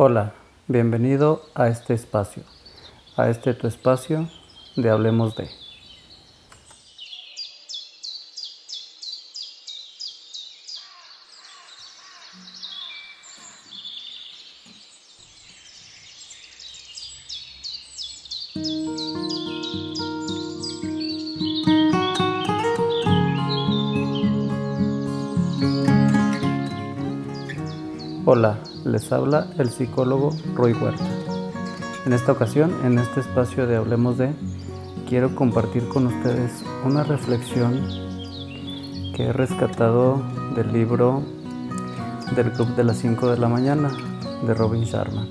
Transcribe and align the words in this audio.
Hola, 0.00 0.32
bienvenido 0.68 1.42
a 1.56 1.66
este 1.66 1.92
espacio, 1.92 2.44
a 3.16 3.30
este 3.30 3.52
tu 3.52 3.66
espacio 3.66 4.28
de 4.76 4.90
Hablemos 4.90 5.36
de. 5.36 5.48
Hola, 28.30 28.58
les 28.84 29.10
habla 29.10 29.46
el 29.56 29.70
psicólogo 29.70 30.36
Roy 30.54 30.74
Huerta. 30.74 31.02
En 32.04 32.12
esta 32.12 32.32
ocasión, 32.32 32.74
en 32.84 32.98
este 32.98 33.20
espacio 33.20 33.66
de 33.66 33.76
Hablemos 33.76 34.18
de, 34.18 34.34
quiero 35.08 35.34
compartir 35.34 35.88
con 35.88 36.08
ustedes 36.08 36.62
una 36.84 37.04
reflexión 37.04 37.80
que 39.16 39.28
he 39.28 39.32
rescatado 39.32 40.22
del 40.54 40.70
libro 40.74 41.22
del 42.36 42.52
Club 42.52 42.76
de 42.76 42.84
las 42.84 42.98
5 42.98 43.30
de 43.30 43.38
la 43.38 43.48
mañana 43.48 43.90
de 44.46 44.52
Robin 44.52 44.82
Sharma. 44.84 45.26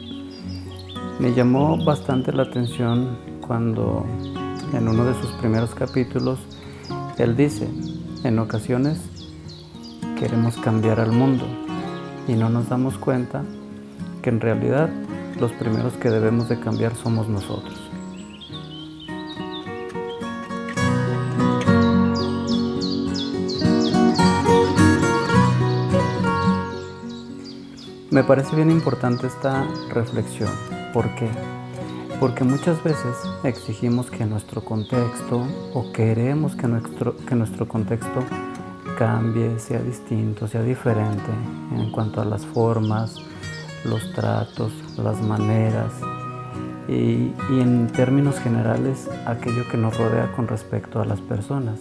Me 1.20 1.36
llamó 1.36 1.78
bastante 1.86 2.34
la 2.34 2.42
atención 2.42 3.16
cuando 3.46 4.08
en 4.74 4.88
uno 4.88 5.06
de 5.06 5.14
sus 5.22 5.30
primeros 5.34 5.76
capítulos 5.76 6.40
él 7.20 7.38
dice, 7.38 7.70
en 8.24 8.40
ocasiones 8.40 9.00
queremos 10.18 10.58
cambiar 10.58 11.00
al 11.00 11.12
mundo 11.12 11.46
y 12.28 12.34
no 12.34 12.50
nos 12.50 12.70
damos 12.70 12.98
cuenta 12.98 13.44
que 14.22 14.30
en 14.30 14.42
realidad 14.42 14.90
los 15.40 15.52
primeros 15.54 15.94
que 15.94 16.10
debemos 16.10 16.50
de 16.50 16.60
cambiar 16.60 16.96
somos 16.96 17.28
nosotros. 17.30 17.88
Me 28.10 28.24
parece 28.24 28.56
bien 28.56 28.72
importante 28.72 29.28
esta 29.28 29.64
reflexión. 29.94 30.50
¿Por 30.92 31.14
qué? 31.16 31.30
Porque 32.20 32.44
muchas 32.44 32.84
veces 32.84 33.16
exigimos 33.44 34.10
que 34.10 34.26
nuestro 34.26 34.66
contexto 34.66 35.46
o 35.76 35.92
queremos 35.92 36.56
que 36.56 36.68
nuestro, 36.68 37.16
que 37.16 37.36
nuestro 37.36 37.68
contexto 37.68 38.24
cambie, 38.98 39.60
sea 39.60 39.80
distinto, 39.80 40.48
sea 40.48 40.64
diferente 40.64 41.32
en 41.72 41.92
cuanto 41.92 42.20
a 42.20 42.26
las 42.26 42.46
formas, 42.46 43.16
los 43.86 44.12
tratos, 44.14 44.74
las 44.98 45.22
maneras 45.22 45.94
y, 46.88 47.32
en 47.52 47.88
términos 47.88 48.40
generales 48.40 49.08
aquello 49.26 49.68
que 49.70 49.78
nos 49.78 49.98
rodea 49.98 50.32
con 50.36 50.48
respecto 50.48 51.00
a 51.00 51.06
las 51.06 51.22
personas. 51.22 51.80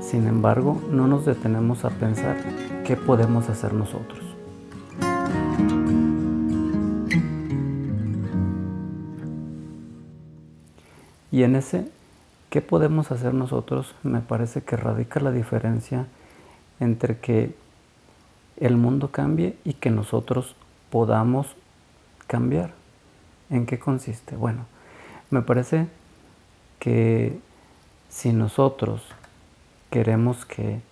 Sin 0.00 0.26
embargo, 0.26 0.82
no 0.90 1.06
nos 1.06 1.24
detenemos 1.24 1.84
a 1.86 1.90
pensar 1.90 2.36
qué 2.84 2.96
podemos 2.96 3.48
hacer 3.48 3.72
nosotros. 3.72 4.20
Y 11.30 11.44
en 11.44 11.56
ese 11.56 11.90
¿Qué 12.52 12.60
podemos 12.60 13.10
hacer 13.10 13.32
nosotros? 13.32 13.94
Me 14.02 14.20
parece 14.20 14.60
que 14.60 14.76
radica 14.76 15.20
la 15.20 15.32
diferencia 15.32 16.06
entre 16.80 17.18
que 17.18 17.54
el 18.58 18.76
mundo 18.76 19.10
cambie 19.10 19.56
y 19.64 19.72
que 19.72 19.88
nosotros 19.88 20.54
podamos 20.90 21.46
cambiar. 22.26 22.74
¿En 23.48 23.64
qué 23.64 23.78
consiste? 23.78 24.36
Bueno, 24.36 24.66
me 25.30 25.40
parece 25.40 25.86
que 26.78 27.40
si 28.10 28.34
nosotros 28.34 29.00
queremos 29.88 30.44
que 30.44 30.82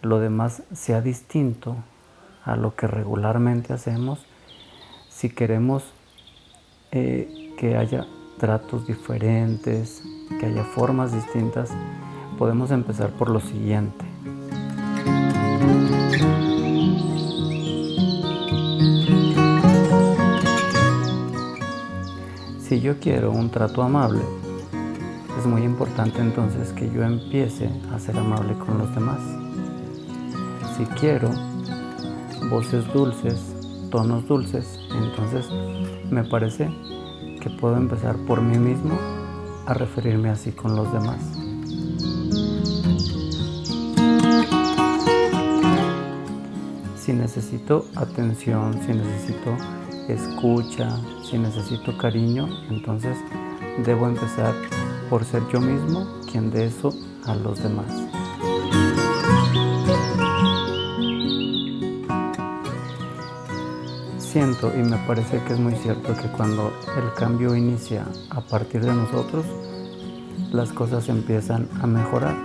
lo 0.00 0.18
demás 0.18 0.62
sea 0.72 1.02
distinto 1.02 1.76
a 2.42 2.56
lo 2.56 2.74
que 2.74 2.86
regularmente 2.86 3.74
hacemos, 3.74 4.24
si 5.10 5.28
queremos 5.28 5.92
eh, 6.90 7.54
que 7.58 7.76
haya 7.76 8.06
tratos 8.38 8.86
diferentes, 8.86 10.02
que 10.40 10.46
haya 10.46 10.64
formas 10.64 11.12
distintas, 11.12 11.70
podemos 12.38 12.70
empezar 12.70 13.10
por 13.10 13.28
lo 13.28 13.40
siguiente. 13.40 14.06
Si 22.58 22.80
yo 22.80 22.98
quiero 22.98 23.32
un 23.32 23.50
trato 23.50 23.82
amable, 23.82 24.22
es 25.38 25.44
muy 25.44 25.62
importante 25.62 26.20
entonces 26.22 26.72
que 26.72 26.90
yo 26.90 27.02
empiece 27.02 27.68
a 27.94 27.98
ser 27.98 28.16
amable 28.16 28.54
con 28.54 28.78
los 28.78 28.94
demás. 28.94 29.20
Si 30.78 30.86
quiero 30.98 31.28
voces 32.48 32.90
dulces, 32.94 33.54
tonos 33.90 34.26
dulces, 34.26 34.80
entonces 34.90 35.46
me 36.10 36.24
parece 36.24 36.70
que 37.42 37.50
puedo 37.50 37.76
empezar 37.76 38.16
por 38.26 38.40
mí 38.40 38.56
mismo 38.56 39.19
a 39.66 39.74
referirme 39.74 40.30
así 40.30 40.52
con 40.52 40.76
los 40.76 40.92
demás. 40.92 41.20
Si 46.96 47.12
necesito 47.12 47.86
atención, 47.96 48.80
si 48.86 48.92
necesito 48.92 49.56
escucha, 50.08 50.88
si 51.22 51.38
necesito 51.38 51.96
cariño, 51.98 52.48
entonces 52.68 53.16
debo 53.84 54.06
empezar 54.06 54.54
por 55.08 55.24
ser 55.24 55.42
yo 55.52 55.60
mismo 55.60 56.20
quien 56.30 56.50
dé 56.50 56.66
eso 56.66 56.92
a 57.26 57.34
los 57.34 57.62
demás. 57.62 58.19
Siento 64.30 64.72
y 64.76 64.82
me 64.84 64.96
parece 65.08 65.42
que 65.42 65.54
es 65.54 65.58
muy 65.58 65.74
cierto 65.74 66.14
que 66.14 66.28
cuando 66.28 66.72
el 66.96 67.12
cambio 67.14 67.56
inicia 67.56 68.06
a 68.30 68.40
partir 68.40 68.80
de 68.84 68.94
nosotros, 68.94 69.44
las 70.52 70.72
cosas 70.72 71.08
empiezan 71.08 71.68
a 71.80 71.88
mejorar. 71.88 72.36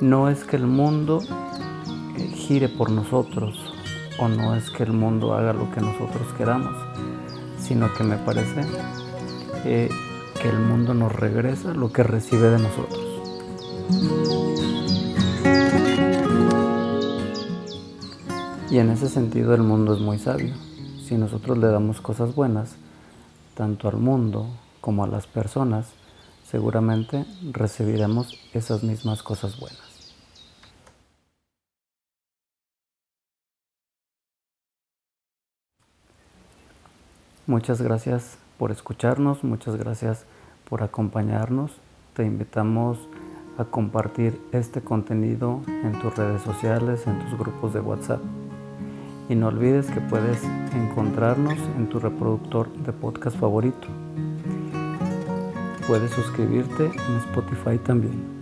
No 0.00 0.28
es 0.28 0.44
que 0.44 0.54
el 0.54 0.68
mundo 0.68 1.18
eh, 2.16 2.28
gire 2.32 2.68
por 2.68 2.92
nosotros 2.92 3.58
o 4.20 4.28
no 4.28 4.54
es 4.54 4.70
que 4.70 4.84
el 4.84 4.92
mundo 4.92 5.34
haga 5.34 5.52
lo 5.52 5.68
que 5.72 5.80
nosotros 5.80 6.32
queramos, 6.36 6.76
sino 7.58 7.92
que 7.94 8.04
me 8.04 8.16
parece 8.16 8.60
eh, 9.64 9.88
que 10.40 10.48
el 10.48 10.60
mundo 10.60 10.94
nos 10.94 11.12
regresa 11.12 11.74
lo 11.74 11.92
que 11.92 12.04
recibe 12.04 12.50
de 12.50 12.58
nosotros. 12.60 13.04
Y 18.70 18.78
en 18.78 18.90
ese 18.90 19.08
sentido 19.08 19.54
el 19.54 19.62
mundo 19.62 19.94
es 19.94 20.00
muy 20.00 20.20
sabio 20.20 20.67
si 21.08 21.16
nosotros 21.16 21.56
le 21.56 21.68
damos 21.68 22.02
cosas 22.02 22.34
buenas, 22.34 22.76
tanto 23.54 23.88
al 23.88 23.96
mundo 23.96 24.46
como 24.82 25.04
a 25.04 25.06
las 25.06 25.26
personas, 25.26 25.86
seguramente 26.44 27.24
recibiremos 27.50 28.38
esas 28.52 28.82
mismas 28.82 29.22
cosas 29.22 29.58
buenas. 29.58 29.80
Muchas 37.46 37.80
gracias 37.80 38.36
por 38.58 38.70
escucharnos, 38.70 39.42
muchas 39.44 39.76
gracias 39.76 40.26
por 40.68 40.82
acompañarnos. 40.82 41.72
Te 42.12 42.26
invitamos 42.26 42.98
a 43.56 43.64
compartir 43.64 44.38
este 44.52 44.82
contenido 44.82 45.62
en 45.66 45.98
tus 46.00 46.14
redes 46.14 46.42
sociales, 46.42 47.06
en 47.06 47.18
tus 47.20 47.38
grupos 47.38 47.72
de 47.72 47.80
WhatsApp. 47.80 48.20
Y 49.28 49.34
no 49.34 49.48
olvides 49.48 49.90
que 49.90 50.00
puedes 50.00 50.42
encontrarnos 50.72 51.58
en 51.76 51.88
tu 51.88 51.98
reproductor 51.98 52.72
de 52.72 52.92
podcast 52.92 53.38
favorito. 53.38 53.86
Puedes 55.86 56.10
suscribirte 56.12 56.86
en 56.86 57.16
Spotify 57.28 57.78
también. 57.78 58.38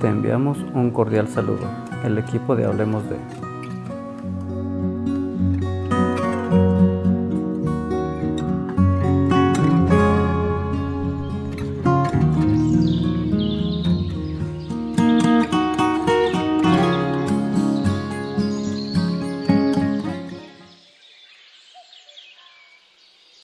Te 0.00 0.08
enviamos 0.08 0.58
un 0.74 0.90
cordial 0.90 1.28
saludo, 1.28 1.68
el 2.04 2.18
equipo 2.18 2.56
de 2.56 2.66
Hablemos 2.66 3.08
de. 3.08 3.51